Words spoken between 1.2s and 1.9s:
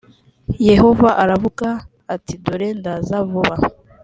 aravuga